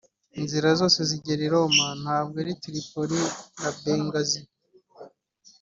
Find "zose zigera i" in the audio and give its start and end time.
0.79-1.51